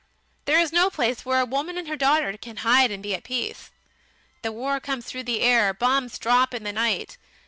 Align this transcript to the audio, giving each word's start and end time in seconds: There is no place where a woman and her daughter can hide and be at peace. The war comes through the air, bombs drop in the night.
There 0.45 0.59
is 0.59 0.73
no 0.73 0.89
place 0.89 1.25
where 1.27 1.39
a 1.39 1.45
woman 1.45 1.77
and 1.77 1.87
her 1.87 1.95
daughter 1.95 2.35
can 2.35 2.57
hide 2.65 2.89
and 2.89 3.03
be 3.03 3.13
at 3.13 3.23
peace. 3.23 3.69
The 4.41 4.51
war 4.51 4.79
comes 4.79 5.05
through 5.05 5.25
the 5.25 5.41
air, 5.41 5.75
bombs 5.75 6.17
drop 6.17 6.55
in 6.55 6.63
the 6.63 6.73
night. 6.73 7.19